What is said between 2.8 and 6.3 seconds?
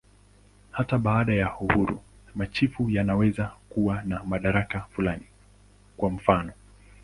wanaweza kuwa na madaraka fulani, kwa